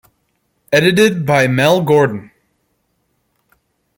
[0.73, 2.31] Edited by Mel Gordon.